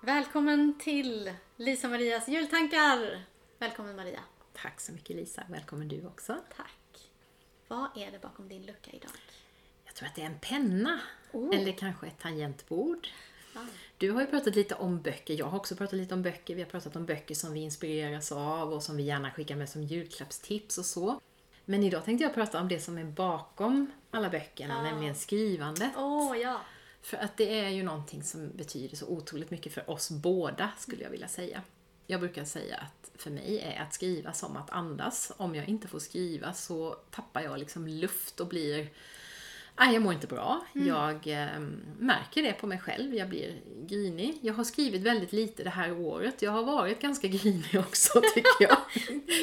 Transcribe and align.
Välkommen 0.00 0.74
till 0.78 1.32
Lisa 1.56 1.88
Marias 1.88 2.28
jultankar! 2.28 3.22
Välkommen 3.58 3.96
Maria. 3.96 4.20
Tack 4.52 4.80
så 4.80 4.92
mycket 4.92 5.16
Lisa, 5.16 5.42
välkommen 5.48 5.88
du 5.88 6.06
också. 6.06 6.36
Tack. 6.56 7.10
Vad 7.68 7.88
är 7.96 8.10
det 8.10 8.18
bakom 8.22 8.48
din 8.48 8.66
lucka 8.66 8.90
idag? 8.90 9.10
Jag 9.84 9.94
tror 9.94 10.08
att 10.08 10.14
det 10.14 10.22
är 10.22 10.26
en 10.26 10.38
penna. 10.38 11.00
Oh. 11.32 11.56
Eller 11.56 11.72
kanske 11.72 12.06
ett 12.06 12.18
tangentbord. 12.18 13.08
Ah. 13.54 13.58
Du 13.98 14.10
har 14.10 14.20
ju 14.20 14.26
pratat 14.26 14.54
lite 14.56 14.74
om 14.74 15.02
böcker, 15.02 15.34
jag 15.34 15.46
har 15.46 15.58
också 15.58 15.76
pratat 15.76 15.94
lite 15.94 16.14
om 16.14 16.22
böcker. 16.22 16.54
Vi 16.54 16.62
har 16.62 16.70
pratat 16.70 16.96
om 16.96 17.06
böcker 17.06 17.34
som 17.34 17.52
vi 17.52 17.60
inspireras 17.60 18.32
av 18.32 18.72
och 18.72 18.82
som 18.82 18.96
vi 18.96 19.02
gärna 19.02 19.30
skickar 19.30 19.56
med 19.56 19.68
som 19.68 19.82
julklappstips 19.82 20.78
och 20.78 20.86
så. 20.86 21.20
Men 21.64 21.82
idag 21.82 22.04
tänkte 22.04 22.24
jag 22.24 22.34
prata 22.34 22.60
om 22.60 22.68
det 22.68 22.80
som 22.80 22.98
är 22.98 23.04
bakom 23.04 23.92
alla 24.10 24.30
böckerna, 24.30 24.74
Ja. 24.74 24.82
nämligen 24.82 25.14
skrivandet. 25.14 25.92
Åh 25.96 26.38
ja. 26.38 26.60
För 27.06 27.16
att 27.16 27.36
det 27.36 27.60
är 27.60 27.68
ju 27.68 27.82
någonting 27.82 28.22
som 28.22 28.50
betyder 28.56 28.96
så 28.96 29.06
otroligt 29.06 29.50
mycket 29.50 29.72
för 29.72 29.90
oss 29.90 30.10
båda, 30.10 30.70
skulle 30.78 31.02
jag 31.02 31.10
vilja 31.10 31.28
säga. 31.28 31.62
Jag 32.06 32.20
brukar 32.20 32.44
säga 32.44 32.76
att 32.76 33.20
för 33.20 33.30
mig 33.30 33.58
är 33.58 33.82
att 33.82 33.94
skriva 33.94 34.32
som 34.32 34.56
att 34.56 34.70
andas. 34.70 35.32
Om 35.36 35.54
jag 35.54 35.68
inte 35.68 35.88
får 35.88 35.98
skriva 35.98 36.52
så 36.52 36.96
tappar 37.10 37.40
jag 37.40 37.58
liksom 37.58 37.88
luft 37.88 38.40
och 38.40 38.46
blir... 38.46 38.88
Nej, 39.78 39.94
jag 39.94 40.02
mår 40.02 40.12
inte 40.12 40.26
bra. 40.26 40.66
Jag 40.72 41.26
eh, 41.26 41.60
märker 41.98 42.42
det 42.42 42.52
på 42.52 42.66
mig 42.66 42.78
själv. 42.78 43.14
Jag 43.14 43.28
blir 43.28 43.60
grinig. 43.86 44.38
Jag 44.40 44.54
har 44.54 44.64
skrivit 44.64 45.02
väldigt 45.02 45.32
lite 45.32 45.64
det 45.64 45.70
här 45.70 45.92
året. 45.92 46.42
Jag 46.42 46.50
har 46.50 46.62
varit 46.62 47.00
ganska 47.00 47.28
grinig 47.28 47.78
också, 47.78 48.20
tycker 48.34 48.66
jag. 48.68 48.78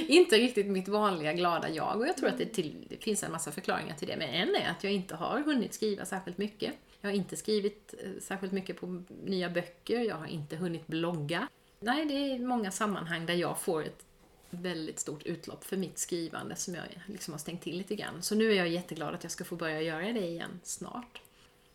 inte 0.07 0.35
riktigt 0.35 0.67
mitt 0.67 0.88
vanliga 0.88 1.33
glada 1.33 1.69
jag. 1.69 1.97
Och 1.97 2.07
jag 2.07 2.17
tror 2.17 2.29
att 2.29 2.38
det, 2.38 2.45
till, 2.45 2.85
det 2.89 3.03
finns 3.03 3.23
en 3.23 3.31
massa 3.31 3.51
förklaringar 3.51 3.95
till 3.95 4.07
det. 4.07 4.17
Men 4.17 4.29
en 4.29 4.55
är 4.55 4.69
att 4.69 4.83
jag 4.83 4.93
inte 4.93 5.15
har 5.15 5.39
hunnit 5.39 5.73
skriva 5.73 6.05
särskilt 6.05 6.38
mycket. 6.38 6.73
Jag 7.02 7.09
har 7.09 7.15
inte 7.15 7.35
skrivit 7.35 7.93
eh, 8.03 8.09
särskilt 8.21 8.53
mycket 8.53 8.79
på 8.79 9.03
nya 9.23 9.49
böcker. 9.49 9.99
Jag 9.99 10.15
har 10.15 10.27
inte 10.27 10.55
hunnit 10.55 10.88
blogga. 10.88 11.47
Nej, 11.80 12.05
det 12.05 12.13
är 12.13 12.39
många 12.39 12.71
sammanhang 12.71 13.25
där 13.25 13.33
jag 13.33 13.59
får 13.59 13.83
ett 13.83 14.05
väldigt 14.53 14.99
stort 14.99 15.23
utlopp 15.23 15.63
för 15.63 15.77
mitt 15.77 15.97
skrivande 15.97 16.55
som 16.55 16.75
jag 16.75 16.85
liksom 17.05 17.33
har 17.33 17.39
stängt 17.39 17.61
till 17.61 17.77
lite 17.77 17.95
grann. 17.95 18.21
Så 18.21 18.35
nu 18.35 18.51
är 18.51 18.55
jag 18.55 18.67
jätteglad 18.67 19.15
att 19.15 19.23
jag 19.23 19.31
ska 19.31 19.43
få 19.43 19.55
börja 19.55 19.81
göra 19.81 20.13
det 20.13 20.27
igen 20.27 20.59
snart. 20.63 21.21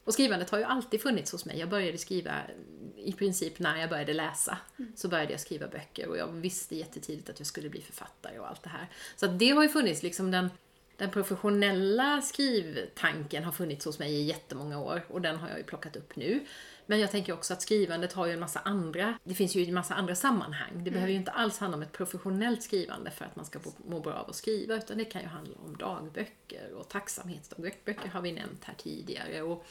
Och 0.04 0.14
skrivandet 0.14 0.50
har 0.50 0.58
ju 0.58 0.64
alltid 0.64 1.02
funnits 1.02 1.32
hos 1.32 1.44
mig. 1.44 1.58
Jag 1.58 1.68
började 1.68 1.98
skriva 1.98 2.32
i 2.96 3.12
princip 3.12 3.58
när 3.58 3.76
jag 3.76 3.90
började 3.90 4.12
läsa. 4.12 4.58
Så 4.94 5.08
började 5.08 5.32
jag 5.32 5.40
skriva 5.40 5.68
böcker 5.68 6.08
och 6.08 6.16
jag 6.16 6.26
visste 6.26 6.76
jättetidigt 6.76 7.30
att 7.30 7.40
jag 7.40 7.46
skulle 7.46 7.68
bli 7.68 7.80
författare 7.80 8.38
och 8.38 8.48
allt 8.48 8.62
det 8.62 8.68
här. 8.68 8.88
Så 9.16 9.26
att 9.26 9.38
det 9.38 9.50
har 9.50 9.62
ju 9.62 9.68
funnits 9.68 10.02
liksom 10.02 10.30
den, 10.30 10.50
den 10.98 11.10
professionella 11.10 12.22
skrivtanken 12.22 13.44
har 13.44 13.52
funnits 13.52 13.84
hos 13.84 13.98
mig 13.98 14.12
i 14.12 14.22
jättemånga 14.22 14.80
år 14.80 15.05
och 15.08 15.20
den 15.20 15.36
har 15.36 15.48
jag 15.48 15.58
ju 15.58 15.64
plockat 15.64 15.96
upp 15.96 16.16
nu. 16.16 16.40
Men 16.86 17.00
jag 17.00 17.10
tänker 17.10 17.32
också 17.32 17.52
att 17.52 17.62
skrivandet 17.62 18.12
har 18.12 18.27
ju 18.27 18.32
en 18.32 18.40
massa 18.40 18.58
andra, 18.58 19.18
det 19.24 19.34
finns 19.34 19.55
ju 19.56 19.64
en 19.64 19.74
massa 19.74 19.94
andra 19.94 20.14
sammanhang. 20.14 20.70
Det 20.84 20.90
behöver 20.90 21.12
ju 21.12 21.18
inte 21.18 21.30
alls 21.30 21.58
handla 21.58 21.77
om 21.77 21.82
ett 21.82 21.92
professionellt 21.92 22.62
skrivande 22.62 23.10
för 23.10 23.24
att 23.24 23.36
man 23.36 23.44
ska 23.44 23.58
må 23.86 24.00
bra 24.00 24.12
av 24.12 24.30
att 24.30 24.36
skriva, 24.36 24.74
utan 24.74 24.98
det 24.98 25.05
kan 25.05 25.22
ju 25.22 25.28
handla 25.28 25.55
om 25.64 25.77
dagböcker 25.77 26.72
och 26.74 26.88
tacksamhetsdagböcker 26.88 28.08
har 28.08 28.20
vi 28.20 28.33
nämnt 28.33 28.64
här 28.64 28.74
tidigare. 28.74 29.42
Och, 29.42 29.66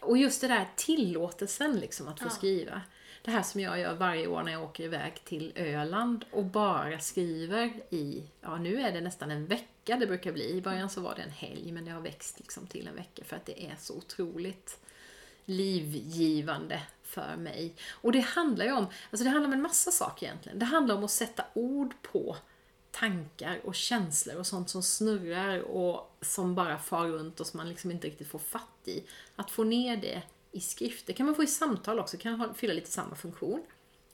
och 0.00 0.18
just 0.18 0.40
det 0.40 0.48
där 0.48 0.68
tillåtelsen 0.76 1.78
liksom 1.78 2.08
att 2.08 2.18
få 2.20 2.26
Ja. 2.26 2.30
skriva. 2.30 2.82
Det 3.26 3.32
här 3.32 3.42
som 3.42 3.60
jag 3.60 3.80
gör 3.80 3.94
varje 3.94 4.26
år 4.26 4.42
när 4.42 4.52
jag 4.52 4.62
åker 4.62 4.84
iväg 4.84 5.24
till 5.24 5.52
Öland 5.56 6.24
och 6.30 6.44
bara 6.44 6.98
skriver 6.98 7.82
i, 7.90 8.22
ja 8.40 8.56
nu 8.56 8.80
är 8.80 8.92
det 8.92 9.00
nästan 9.00 9.30
en 9.30 9.46
vecka 9.46 9.96
det 9.96 10.06
brukar 10.06 10.32
bli. 10.32 10.50
I 10.50 10.62
början 10.62 10.90
så 10.90 11.00
var 11.00 11.14
det 11.14 11.22
en 11.22 11.30
helg 11.30 11.72
men 11.72 11.84
det 11.84 11.90
har 11.90 12.00
växt 12.00 12.38
liksom 12.38 12.66
till 12.66 12.88
en 12.88 12.94
vecka 12.94 13.24
för 13.24 13.36
att 13.36 13.46
det 13.46 13.66
är 13.66 13.76
så 13.78 13.96
otroligt 13.96 14.78
livgivande 15.44 16.82
för 17.02 17.36
mig. 17.36 17.74
Och 17.90 18.12
det 18.12 18.20
handlar 18.20 18.64
ju 18.64 18.72
om, 18.72 18.86
alltså 19.10 19.24
det 19.24 19.30
handlar 19.30 19.48
om 19.48 19.52
en 19.52 19.62
massa 19.62 19.90
saker 19.90 20.26
egentligen. 20.26 20.58
Det 20.58 20.64
handlar 20.64 20.94
om 20.94 21.04
att 21.04 21.10
sätta 21.10 21.44
ord 21.54 21.94
på 22.02 22.36
tankar 22.90 23.60
och 23.64 23.74
känslor 23.74 24.36
och 24.36 24.46
sånt 24.46 24.70
som 24.70 24.82
snurrar 24.82 25.60
och 25.60 26.16
som 26.20 26.54
bara 26.54 26.78
far 26.78 27.08
runt 27.08 27.40
och 27.40 27.46
som 27.46 27.58
man 27.58 27.68
liksom 27.68 27.90
inte 27.90 28.06
riktigt 28.06 28.28
får 28.28 28.38
fatt 28.38 28.80
i. 28.84 29.04
Att 29.36 29.50
få 29.50 29.64
ner 29.64 29.96
det 29.96 30.22
i 30.56 30.60
skrift, 30.60 31.06
det 31.06 31.12
kan 31.12 31.26
man 31.26 31.34
få 31.34 31.42
i 31.42 31.46
samtal 31.46 31.98
också, 31.98 32.16
kan 32.16 32.54
fylla 32.54 32.74
lite 32.74 32.90
samma 32.90 33.14
funktion. 33.16 33.62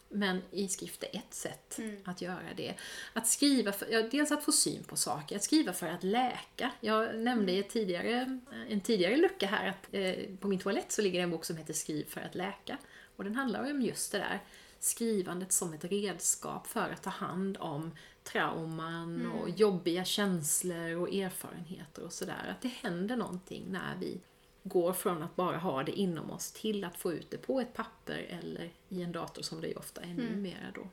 Men 0.08 0.42
i 0.50 0.68
skrift 0.68 1.02
är 1.02 1.16
ett 1.16 1.34
sätt 1.34 1.78
att 2.04 2.20
göra 2.20 2.54
det. 2.56 2.74
Att 3.12 3.26
skriva, 3.26 3.72
för, 3.72 3.88
ja, 3.92 4.02
dels 4.10 4.32
att 4.32 4.44
få 4.44 4.52
syn 4.52 4.84
på 4.84 4.96
saker, 4.96 5.36
att 5.36 5.42
skriva 5.42 5.72
för 5.72 5.86
att 5.86 6.02
läka. 6.02 6.70
Jag 6.80 7.16
nämnde 7.16 7.52
i 7.52 7.62
tidigare, 7.62 8.40
en 8.68 8.80
tidigare 8.80 9.16
lucka 9.16 9.46
här 9.46 9.68
att 9.68 9.88
eh, 9.92 10.36
på 10.40 10.48
min 10.48 10.58
toalett 10.58 10.92
så 10.92 11.02
ligger 11.02 11.18
det 11.18 11.22
en 11.22 11.30
bok 11.30 11.44
som 11.44 11.56
heter 11.56 11.74
Skriv 11.74 12.04
för 12.04 12.20
att 12.20 12.34
läka. 12.34 12.78
Och 13.16 13.24
den 13.24 13.34
handlar 13.34 13.70
om 13.70 13.82
just 13.82 14.12
det 14.12 14.18
där 14.18 14.40
skrivandet 14.78 15.52
som 15.52 15.72
ett 15.74 15.84
redskap 15.84 16.66
för 16.66 16.90
att 16.90 17.02
ta 17.02 17.10
hand 17.10 17.56
om 17.60 17.90
trauman 18.24 19.26
och 19.26 19.50
jobbiga 19.50 20.04
känslor 20.04 20.96
och 20.96 21.14
erfarenheter 21.14 22.04
och 22.04 22.12
sådär. 22.12 22.48
Att 22.50 22.62
det 22.62 22.68
händer 22.68 23.16
någonting 23.16 23.64
när 23.68 23.96
vi 24.00 24.20
går 24.62 24.92
från 24.92 25.22
att 25.22 25.36
bara 25.36 25.58
ha 25.58 25.82
det 25.82 25.92
inom 25.92 26.30
oss 26.30 26.52
till 26.52 26.84
att 26.84 26.96
få 26.96 27.12
ut 27.12 27.30
det 27.30 27.38
på 27.38 27.60
ett 27.60 27.74
papper 27.74 28.26
eller 28.28 28.70
i 28.88 29.02
en 29.02 29.12
dator 29.12 29.42
som 29.42 29.60
det 29.60 29.68
ju 29.68 29.74
ofta 29.74 30.00
är 30.00 30.14
numera 30.14 30.70
då. 30.74 30.88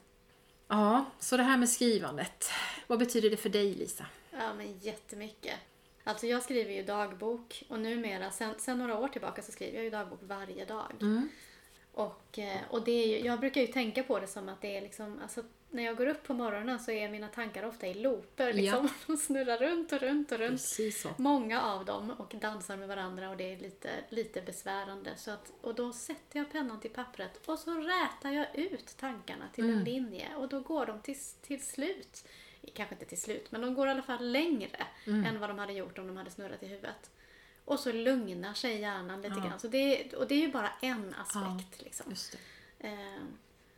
Ja, 0.67 1.05
så 1.19 1.37
det 1.37 1.43
här 1.43 1.57
med 1.57 1.69
skrivandet. 1.69 2.49
Vad 2.87 2.99
betyder 2.99 3.29
det 3.29 3.37
för 3.37 3.49
dig 3.49 3.73
Lisa? 3.75 4.05
Ja 4.31 4.53
men 4.53 4.77
jättemycket. 4.79 5.55
Alltså 6.03 6.27
jag 6.27 6.43
skriver 6.43 6.71
ju 6.71 6.83
dagbok 6.83 7.63
och 7.69 7.79
numera, 7.79 8.31
sen, 8.31 8.53
sen 8.57 8.77
några 8.77 8.97
år 8.99 9.07
tillbaka 9.07 9.41
så 9.41 9.51
skriver 9.51 9.75
jag 9.75 9.83
ju 9.83 9.89
dagbok 9.89 10.19
varje 10.21 10.65
dag. 10.65 10.93
Och, 11.99 12.39
eh, 12.39 12.61
och 12.69 12.83
det 12.83 12.91
är 12.91 13.07
ju, 13.07 13.25
jag 13.25 13.39
brukar 13.39 13.61
ju 13.61 13.67
tänka 13.67 14.03
på 14.03 14.19
det 14.19 14.27
som 14.27 14.49
att 14.49 14.61
det 14.61 14.77
är 14.77 14.81
liksom, 14.81 15.19
alltså 15.21 15.43
när 15.69 15.83
jag 15.83 15.97
går 15.97 16.07
upp 16.07 16.23
på 16.23 16.33
morgonen 16.33 16.79
så 16.79 16.91
är 16.91 17.09
mina 17.09 17.27
tankar 17.27 17.63
ofta 17.63 17.87
i 17.87 17.93
looper 17.93 18.53
liksom. 18.53 18.89
De 19.07 19.17
snurrar 19.17 19.57
runt 19.57 19.91
och 19.91 19.99
runt 19.99 20.31
och 20.31 20.37
runt. 20.37 20.61
Många 21.17 21.61
av 21.61 21.85
dem 21.85 22.11
och 22.17 22.35
dansar 22.41 22.77
med 22.77 22.87
varandra 22.87 23.29
och 23.29 23.37
det 23.37 23.53
är 23.53 23.57
lite, 23.57 23.89
lite 24.09 24.41
besvärande. 24.41 25.11
Så 25.17 25.31
att, 25.31 25.51
och 25.61 25.75
då 25.75 25.93
sätter 25.93 26.39
jag 26.39 26.51
pennan 26.51 26.79
till 26.79 26.91
pappret 26.91 27.47
och 27.47 27.59
så 27.59 27.71
rätar 27.71 28.31
jag 28.31 28.55
ut 28.55 28.97
tankarna 28.97 29.45
till 29.53 29.69
en 29.69 29.83
linje 29.83 30.35
och 30.35 30.49
då 30.49 30.59
går 30.59 30.85
de 30.85 31.01
till, 31.01 31.17
till 31.41 31.65
slut. 31.65 32.27
Kanske 32.73 32.95
inte 32.95 33.05
till 33.05 33.21
slut, 33.21 33.51
men 33.51 33.61
de 33.61 33.73
går 33.73 33.87
i 33.87 33.91
alla 33.91 34.01
fall 34.01 34.31
längre 34.31 34.87
än 35.05 35.39
vad 35.39 35.49
de 35.49 35.59
hade 35.59 35.73
gjort 35.73 35.97
om 35.97 36.07
de 36.07 36.17
hade 36.17 36.31
snurrat 36.31 36.63
i 36.63 36.67
huvudet. 36.67 37.11
Och 37.69 37.79
så 37.79 37.91
lugnar 37.91 38.53
sig 38.53 38.79
hjärnan 38.81 39.21
lite 39.21 39.35
Ja. 39.37 39.43
grann. 39.47 39.59
Så 39.59 39.67
det, 39.67 40.13
och 40.13 40.27
det 40.27 40.35
är 40.35 40.39
ju 40.39 40.51
bara 40.51 40.69
en 40.81 41.15
aspekt. 41.17 41.81
Liksom. 41.83 42.05
Just 42.09 42.31
det. 42.31 42.37
Eh, 42.87 43.21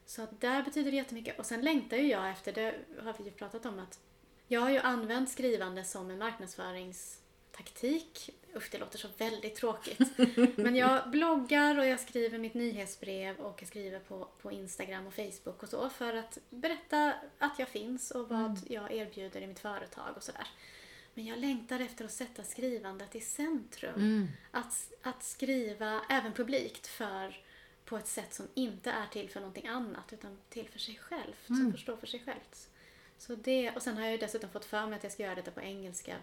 Så 0.06 0.28
där 0.40 0.64
betyder 0.64 0.92
det 0.92 0.98
jättemycket. 0.98 1.40
Och 1.40 1.46
sen 1.46 1.62
längtar 1.62 1.98
ju 1.98 2.08
jag 2.08 2.30
efter, 2.30 2.54
det 2.54 2.76
har 3.04 3.16
vi 3.18 3.24
ju 3.24 3.32
pratat 3.32 3.66
om, 3.66 3.80
att 3.80 4.00
jag 4.48 4.62
har 4.62 4.70
ju 4.70 4.80
använt 4.80 5.30
skrivande 5.30 5.84
som 5.84 6.12
en 6.12 6.18
marknadsföringstaktik. 6.18 8.30
Usch, 8.56 8.68
det 8.72 8.78
låter 8.78 8.98
så 8.98 9.08
väldigt 9.18 9.56
tråkigt. 9.56 10.00
Men 10.58 10.76
jag 10.76 11.10
bloggar 11.10 11.78
och 11.78 11.86
jag 11.86 12.00
skriver 12.00 12.38
mitt 12.38 12.54
nyhetsbrev 12.54 13.40
och 13.40 13.58
jag 13.62 13.68
skriver 13.68 14.00
på, 14.00 14.28
på 14.42 14.52
Instagram 14.52 15.08
och 15.08 15.14
Facebook 15.14 15.64
och 15.64 15.70
så 15.70 15.90
för 15.90 16.14
att 16.14 16.38
berätta 16.50 17.14
att 17.40 17.60
jag 17.60 17.68
finns 17.68 18.12
och 18.12 18.30
vad 18.30 18.60
jag 18.70 18.92
erbjuder 18.92 19.42
i 19.42 19.48
mitt 19.48 19.60
företag 19.60 20.14
och 20.18 20.24
sådär. 20.24 20.48
Men 21.14 21.26
jag 21.26 21.40
längtar 21.40 21.80
efter 21.80 22.06
att 22.06 22.12
sätta 22.12 22.44
skrivandet 22.44 23.16
i 23.16 23.22
centrum. 23.22 24.28
Att, 24.52 24.92
att 25.02 25.24
skriva 25.24 26.02
även 26.10 26.34
publikt 26.34 26.88
för 26.88 27.38
på 27.86 27.98
ett 27.98 28.08
sätt 28.08 28.34
som 28.34 28.48
inte 28.54 28.92
är 28.92 29.08
till 29.08 29.30
för 29.30 29.40
någonting 29.40 29.68
annat 29.68 30.14
utan 30.14 30.38
till 30.50 30.70
för 30.70 30.80
sig 30.80 30.96
själv, 30.96 31.34
som 31.48 31.72
förstår 31.72 31.98
för 31.98 32.08
sig 32.08 32.20
självt. 32.26 32.70
Så 33.18 33.36
det, 33.36 33.72
och 33.72 33.82
sen 33.82 33.96
har 33.98 34.04
jag 34.04 34.12
ju 34.12 34.18
dessutom 34.18 34.50
fått 34.50 34.66
för 34.66 34.88
mig 34.88 34.98
att 34.98 35.04
jag 35.04 35.12
ska 35.12 35.24
göra 35.24 35.36
detta 35.36 35.52
på 35.52 35.62
engelska 35.62 36.16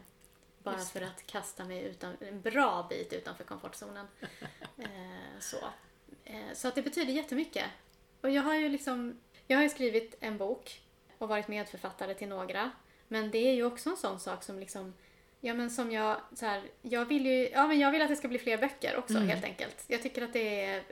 bara 0.62 0.78
för 0.78 1.00
att 1.00 1.26
kasta 1.26 1.65
mig 1.65 1.84
utan, 1.84 2.16
en 2.20 2.41
bra 2.41 2.87
bit 2.91 3.12
utanför 3.12 3.44
komfortzonen. 3.44 4.06
eh, 4.79 5.40
så. 5.40 5.56
Eh, 6.25 6.52
så 6.55 6.69
att 6.69 6.75
det 6.75 6.82
betyder 6.82 7.12
jättemycket. 7.12 7.64
Och 8.20 8.31
jag 8.31 8.43
har 8.43 8.55
ju 8.55 8.69
liksom, 8.69 9.20
jag 9.46 9.56
har 9.56 9.62
ju 9.62 9.69
skrivit 9.69 10.14
en 10.20 10.38
bok 10.38 10.82
och 11.19 11.29
varit 11.29 11.49
medförfattare 11.49 12.14
till 12.14 12.29
några. 12.29 12.70
Men 13.08 13.31
det 13.31 13.38
är 13.38 13.55
ju 13.55 13.64
också 13.64 13.90
en 13.90 13.96
sån 13.96 14.20
sak 14.20 14.43
som 14.44 14.58
liksom 14.58 14.94
Ja 15.40 15.55
men 15.55 15.70
som 15.70 15.90
jag, 15.93 16.20
så 16.34 16.46
här, 16.46 16.62
jag 16.82 17.05
vill 17.05 17.26
ju, 17.26 17.49
ja 17.49 17.66
men 17.66 17.78
jag 17.78 17.90
vill 17.90 18.02
att 18.02 18.08
det 18.08 18.16
ska 18.16 18.28
bli 18.28 18.38
fler 18.38 18.58
böcker 18.58 18.96
också 18.96 19.16
Mm. 19.16 19.28
helt 19.28 19.44
enkelt. 19.44 19.84
Jag 19.87 20.02
tycker 20.02 20.22
att 20.22 20.32
det 20.32 20.64
är 20.64 20.82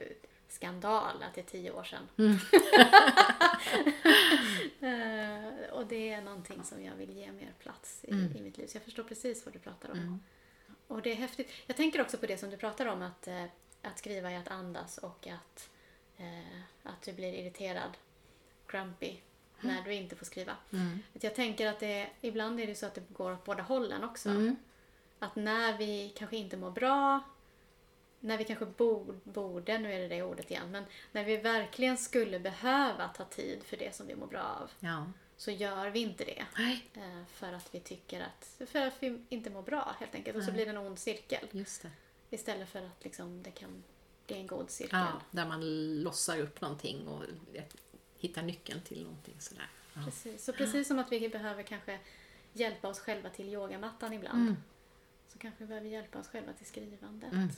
skandal 0.48 1.22
att 1.22 1.34
det 1.34 1.40
är 1.40 1.44
tio 1.44 1.70
år 1.72 1.84
sedan. 1.84 2.08
Mm. 2.18 2.36
Eh, 4.80 5.70
och 5.72 5.86
det 5.86 6.08
är 6.12 6.22
någonting 6.22 6.62
som 6.64 6.84
jag 6.84 6.94
vill 6.94 7.16
ge 7.16 7.32
mer 7.32 7.52
plats 7.58 8.00
i, 8.04 8.10
Mm. 8.10 8.36
i 8.36 8.40
mitt 8.42 8.58
liv. 8.58 8.66
Så 8.66 8.76
jag 8.76 8.82
förstår 8.82 9.02
precis 9.02 9.44
vad 9.44 9.54
du 9.54 9.58
pratar 9.58 9.90
om. 9.90 10.22
Och 10.86 11.02
det 11.02 11.12
är 11.12 11.16
häftigt. 11.16 11.50
Jag 11.66 11.76
tänker 11.76 12.00
också 12.00 12.18
på 12.18 12.26
det 12.26 12.38
som 12.38 12.50
du 12.50 12.56
pratar 12.56 12.86
om 12.86 13.02
att, 13.02 13.28
eh, 13.28 13.44
att 13.82 13.98
skriva 13.98 14.30
är 14.30 14.38
att 14.38 14.48
andas 14.48 14.98
och 14.98 15.26
att, 15.26 15.70
eh, 16.16 16.60
att 16.82 17.02
du 17.02 17.12
blir 17.12 17.32
irriterad, 17.32 17.90
grumpy, 18.68 19.16
när 19.60 19.82
du 19.82 19.92
inte 19.94 20.16
får 20.16 20.26
skriva. 20.26 20.56
Mm. 20.72 20.98
Jag 21.20 21.34
tänker 21.34 21.66
att 21.66 21.80
det, 21.80 22.10
ibland 22.20 22.60
är 22.60 22.66
det 22.66 22.74
så 22.74 22.86
att 22.86 22.94
det 22.94 23.02
går 23.08 23.32
åt 23.32 23.44
båda 23.44 23.62
hållen 23.62 24.04
också. 24.04 24.28
Mm. 24.28 24.56
Att 25.18 25.36
när 25.36 25.78
vi 25.78 26.12
kanske 26.16 26.36
inte 26.36 26.56
mår 26.56 26.70
bra 26.70 27.20
när 28.20 28.38
vi 28.38 28.44
kanske 28.44 28.66
borde, 28.66 29.12
borde, 29.24 29.78
nu 29.78 29.92
är 29.92 29.98
det 29.98 30.08
det 30.08 30.22
ordet 30.22 30.50
igen, 30.50 30.70
men 30.70 30.84
när 31.12 31.24
vi 31.24 31.36
verkligen 31.36 31.98
skulle 31.98 32.40
behöva 32.40 33.08
ta 33.08 33.24
tid 33.24 33.62
för 33.64 33.76
det 33.76 33.94
som 33.94 34.06
vi 34.06 34.16
mår 34.16 34.26
bra 34.26 34.42
av 34.42 34.70
Ja. 34.80 35.06
så 35.36 35.50
gör 35.50 35.90
vi 35.90 36.00
inte 36.00 36.24
det. 36.24 36.44
Nej, 36.58 36.90
Eh, 36.94 37.24
För 37.28 37.52
att 37.52 37.74
vi 37.74 37.80
tycker 37.80 38.20
att, 38.20 38.68
för 38.70 38.86
att 38.86 38.94
vi 39.00 39.24
inte 39.28 39.50
mår 39.50 39.62
bra 39.62 39.94
helt 40.00 40.14
enkelt. 40.14 40.36
Och 40.36 40.42
så 40.42 40.46
Nej. 40.50 40.54
blir 40.54 40.64
det 40.64 40.70
en 40.70 40.86
ond 40.86 40.98
cirkel. 40.98 41.46
just 41.50 41.82
det. 41.82 41.90
Istället 42.30 42.68
för 42.68 42.78
att 42.86 43.04
liksom 43.04 43.42
det 43.42 43.50
kan 43.50 43.84
bli 44.26 44.36
en 44.36 44.46
god 44.46 44.70
cirkel. 44.70 44.98
Ja, 44.98 45.20
där 45.30 45.46
man 45.46 45.60
lossar 46.02 46.38
upp 46.40 46.60
någonting 46.60 47.08
och 47.08 47.22
hittar 48.18 48.42
nyckeln 48.42 48.80
till 48.80 49.02
någonting 49.02 49.36
sådär. 49.38 49.68
Ja. 49.94 50.00
Precis. 50.04 50.44
Så 50.44 50.52
precis 50.52 50.88
som 50.88 50.98
att 50.98 51.12
vi 51.12 51.28
behöver 51.28 51.62
kanske 51.62 51.98
hjälpa 52.52 52.88
oss 52.88 52.98
själva 52.98 53.30
till 53.30 53.48
yogamattan 53.48 54.12
ibland. 54.12 54.48
Mm. 54.48 54.56
Så 55.28 55.38
kanske 55.38 55.64
vi 55.64 55.68
behöver 55.68 55.88
hjälpa 55.88 56.18
oss 56.18 56.28
själva 56.28 56.52
till 56.52 56.66
skrivandet. 56.66 57.32
Mm. 57.32 57.48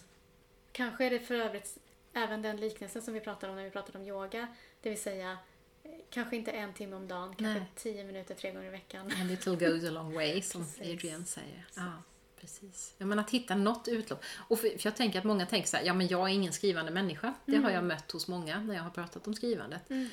Kanske 0.73 1.05
är 1.05 1.11
det 1.11 1.21
för 1.21 1.35
övrigt 1.35 1.79
även 2.13 2.43
den 2.43 2.57
liknelsen 2.57 3.03
som 3.03 3.15
vi 3.15 3.21
pratade 3.21 3.51
om 3.51 3.57
när 3.57 3.65
vi 3.65 3.71
pratade 3.71 3.99
om 3.99 4.05
yoga. 4.05 4.49
Det 4.81 4.91
vill 4.91 5.01
säga 5.01 5.39
eh, 5.83 5.91
kanske 6.11 6.37
inte 6.37 6.51
en 6.51 6.73
timme 6.73 6.97
om 6.97 7.09
dagen, 7.09 7.35
kanske 7.35 7.61
Nej. 7.61 7.73
tio 7.75 8.05
minuter 8.05 8.35
tre 8.35 8.53
gånger 8.53 8.67
i 8.67 8.71
veckan. 8.71 9.07
A 9.07 9.25
little 9.25 9.57
goes 9.57 9.85
a 9.85 9.91
long 9.91 10.15
way, 10.15 10.43
som 10.43 10.65
Precis. 10.65 10.81
Adrian 10.81 11.27
säger. 11.27 11.67
Ja, 11.75 11.93
precis. 12.41 12.95
Ja, 12.99 13.07
men 13.07 13.19
att 13.19 13.31
hitta 13.31 13.55
något 13.55 13.89
utlopp. 13.89 14.25
Och 14.37 14.59
för, 14.59 14.69
för 14.69 14.87
jag 14.87 14.97
tänker 14.97 15.19
att 15.19 15.25
många 15.25 15.47
tänker 15.47 15.69
så 15.69 15.77
här, 15.77 15.85
ja 15.85 15.95
men 15.95 16.09
jag 16.09 16.31
är 16.31 16.35
ingen 16.35 16.53
skrivande 16.53 16.93
människa. 16.93 17.35
Det 17.45 17.57
har 17.57 17.71
jag 17.71 17.85
mött 17.85 18.11
hos 18.13 18.29
många 18.29 18.61
när 18.61 18.75
jag 18.75 18.83
har 18.83 18.91
pratat 18.91 19.27
om 19.27 19.35
skrivandet. 19.35 19.91
Mm. 19.91 20.09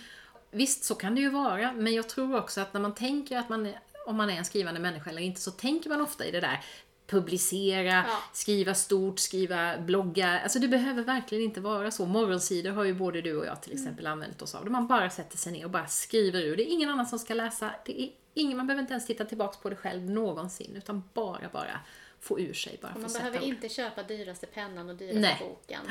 Visst, 0.56 0.84
så 0.84 0.96
kan 0.96 1.16
det 1.16 1.22
ju 1.22 1.30
vara, 1.30 1.72
men 1.74 1.94
jag 1.94 2.10
tror 2.10 2.36
också 2.38 2.62
att 2.62 2.74
när 2.74 2.82
man 2.82 2.94
tänker 2.96 3.38
att 3.38 3.50
man 3.50 3.74
om 4.06 4.16
man 4.16 4.30
är 4.30 4.38
en 4.38 4.46
skrivande 4.46 4.80
människa 4.80 5.10
eller 5.10 5.22
inte, 5.22 5.42
så 5.42 5.52
tänker 5.52 5.90
man 5.90 6.02
ofta 6.02 6.26
i 6.26 6.32
det 6.32 6.40
där 6.40 6.64
publicera, 7.08 7.94
Ja. 7.94 8.18
skriva 8.34 8.74
stort, 8.74 9.20
skriva 9.20 9.78
bloggar. 9.78 10.40
Alltså 10.40 10.60
det 10.60 10.68
behöver 10.68 11.04
verkligen 11.04 11.44
inte 11.44 11.62
vara 11.62 11.92
så. 11.92 12.06
Morgonsidor 12.06 12.72
har 12.72 12.84
ju 12.84 12.94
både 12.94 13.22
du 13.22 13.38
och 13.38 13.46
jag 13.46 13.62
till 13.62 13.74
exempel 13.74 14.08
använt 14.08 14.42
oss 14.42 14.56
av. 14.56 14.64
Där 14.64 14.72
man 14.72 14.88
bara 14.88 15.10
sätter 15.10 15.38
sig 15.38 15.52
ner 15.52 15.66
och 15.66 15.72
bara 15.72 15.88
skriver 15.88 16.42
ur. 16.42 16.58
Det 16.58 16.64
är 16.64 16.74
ingen 16.74 16.90
annan 16.90 17.06
som 17.06 17.20
ska 17.20 17.34
läsa. 17.34 17.72
Det 17.86 18.02
är 18.02 18.10
ingen, 18.34 18.58
man 18.58 18.68
behöver 18.68 18.82
inte 18.82 18.94
ens 18.94 19.06
titta 19.06 19.26
tillbaks 19.26 19.58
på 19.58 19.70
det 19.70 19.76
själv 19.76 20.10
någonsin. 20.10 20.76
Utan 20.76 21.04
bara, 21.14 21.50
bara 21.54 21.80
få 22.26 22.40
ur 22.40 22.54
sig. 22.54 22.80
Bara 22.82 22.94
Och 22.94 23.02
man 23.02 23.14
behöver 23.14 23.38
ord. 23.38 23.44
inte 23.44 23.70
köpa 23.70 24.04
dyraste 24.04 24.48
pennan 24.48 24.90
och 24.90 24.96
dyraste 24.96 25.20
Nej. 25.20 25.38
boken. 25.40 25.82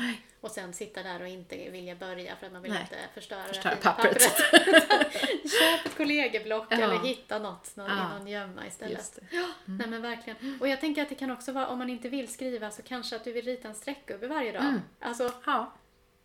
Och 0.41 0.51
sen 0.51 0.73
sitta 0.73 1.03
där 1.03 1.21
och 1.21 1.27
inte 1.27 1.69
vilja 1.69 1.95
börja 1.95 2.35
för 2.35 2.45
att 2.47 2.53
man 2.53 2.61
vill 2.61 2.71
Nej. 2.71 2.81
inte 2.81 2.95
förstöra, 3.13 3.43
Förstöra 3.43 3.75
fina 3.75 3.93
pappret. 3.93 4.21
Köp 5.59 5.85
ett 5.85 5.97
kollegieblock 5.97 6.67
Ja. 6.69 6.77
eller 6.77 6.99
hitta 6.99 7.39
något 7.39 7.75
någon, 7.75 7.89
Ja. 7.89 8.11
i 8.15 8.19
någon 8.19 8.27
gömma 8.27 8.67
istället. 8.67 9.19
Mm. 9.31 9.51
Nej 9.65 9.87
men 9.87 10.01
verkligen. 10.01 10.57
Och 10.61 10.67
jag 10.67 10.81
tänker 10.81 11.01
att 11.01 11.09
det 11.09 11.15
kan 11.15 11.31
också 11.31 11.51
vara, 11.51 11.67
om 11.67 11.77
man 11.77 11.89
inte 11.89 12.09
vill 12.09 12.33
skriva 12.33 12.71
så 12.71 12.81
kanske 12.81 13.15
att 13.15 13.23
du 13.23 13.31
vill 13.31 13.45
rita 13.45 13.67
en 13.67 13.75
streckgubbe 13.75 14.27
varje 14.27 14.51
dag. 14.51 14.61
Mm. 14.61 14.81
Alltså, 14.99 15.31
Ja. 15.45 15.73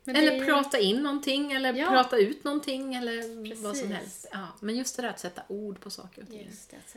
Men 0.04 0.16
är 0.16 0.20
Eller 0.22 0.32
ju- 0.32 0.44
prata 0.44 0.78
in 0.78 1.02
någonting, 1.02 1.52
eller 1.52 1.74
Ja. 1.74 1.88
prata 1.88 2.16
ut 2.18 2.44
någonting, 2.44 2.94
eller 2.94 3.16
vad 3.62 3.76
som 3.76 3.88
Precis. 3.88 3.96
helst. 3.98 4.26
Ja. 4.32 4.46
Men 4.60 4.76
just 4.76 4.96
det 4.96 5.02
där 5.02 5.08
att 5.08 5.20
sätta 5.20 5.42
ord 5.48 5.80
på 5.80 5.90
saker 5.90 6.22
och 6.22 6.28
ting 6.28 6.50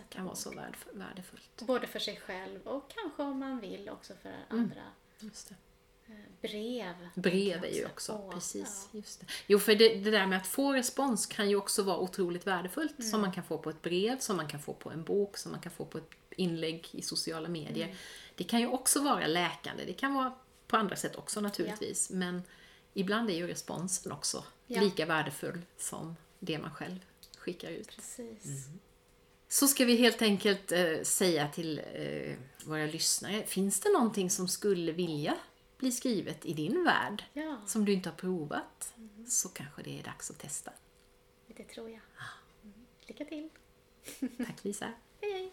kan 0.10 0.26
vara 0.26 0.36
så 0.36 0.50
värd- 0.52 0.78
värdefullt. 0.94 1.62
Både 1.62 1.88
för 1.88 2.00
sig 2.00 2.16
själv 2.26 2.68
och 2.68 2.92
kanske 2.96 3.24
om 3.24 3.40
man 3.40 3.60
vill 3.60 3.90
också 3.90 4.14
för 4.22 4.30
Mm. 4.30 4.44
andra. 4.50 4.82
Eh, 6.08 6.14
Brev. 6.42 6.96
Brev 7.16 7.64
är 7.64 7.76
ju 7.76 7.86
också, 7.86 8.30
precis. 8.34 8.90
ja. 8.94 8.98
Just 9.00 9.20
det. 9.20 9.26
Jo, 9.48 9.60
för 9.60 9.76
det, 9.76 9.96
det 9.96 10.12
där 10.12 10.26
med 10.28 10.38
att 10.38 10.48
få 10.48 10.74
respons 10.74 11.26
kan 11.26 11.50
ju 11.50 11.56
också 11.56 11.84
vara 11.84 11.98
otroligt 11.98 12.48
värdefullt. 12.48 13.00
Mm. 13.00 13.12
Som 13.12 13.22
man 13.22 13.32
kan 13.32 13.44
få 13.44 13.58
på 13.58 13.70
ett 13.70 13.82
brev, 13.82 14.20
som 14.20 14.38
man 14.38 14.48
kan 14.48 14.60
få 14.60 14.74
på 14.74 14.92
en 14.92 15.04
bok, 15.04 15.38
som 15.38 15.52
man 15.52 15.62
kan 15.62 15.72
få 15.72 15.86
på 15.86 15.98
ett 15.98 16.10
inlägg 16.36 16.88
i 16.92 17.02
sociala 17.02 17.50
medier. 17.50 17.86
Mm. 17.86 17.98
Det 18.36 18.44
kan 18.44 18.60
ju 18.60 18.68
också 18.68 19.02
vara 19.04 19.28
läkande. 19.28 19.84
Det 19.86 19.94
kan 19.94 20.14
vara 20.14 20.34
på 20.68 20.78
andra 20.78 20.96
sätt 20.96 21.16
också 21.16 21.42
naturligtvis. 21.42 22.10
Men 22.10 22.44
ibland 22.94 23.30
är 23.30 23.34
ju 23.34 23.48
responsen 23.48 24.12
också 24.12 24.44
Ja. 24.68 24.82
lika 24.82 25.06
värdefull 25.06 25.62
som 25.78 26.16
det 26.40 26.60
man 26.60 26.72
själv 26.72 27.06
skickar 27.38 27.70
ut. 27.70 27.88
Precis. 27.88 28.46
Mm. 28.46 28.80
Så 29.48 29.68
ska 29.68 29.86
vi 29.86 29.96
helt 29.96 30.22
enkelt 30.22 30.72
eh, 30.72 31.02
säga 31.04 31.48
till 31.48 31.82
eh, 31.94 32.36
våra 32.66 32.86
lyssnare, 32.86 33.44
finns 33.46 33.80
det 33.80 33.90
någonting 33.94 34.30
som 34.30 34.48
skulle 34.48 34.92
vilja 34.92 35.38
bli 35.78 35.92
skrivet 35.92 36.46
i 36.46 36.54
din 36.54 36.84
värld 36.84 37.24
Ja, 37.34 37.62
som 37.68 37.86
du 37.86 37.94
inte 37.94 38.10
har 38.10 38.16
provat 38.18 38.94
så 39.28 39.50
kanske 39.50 39.84
det 39.84 40.00
är 40.00 40.04
dags 40.04 40.30
att 40.32 40.40
testa. 40.40 40.72
det 41.48 41.64
tror 41.64 41.90
jag. 41.90 42.00
Mm. 42.64 42.74
Lycka 43.06 43.26
till. 43.26 43.50
Tack 44.38 44.64
Lisa! 44.64 44.92
Hej 45.22 45.32
hej! 45.32 45.53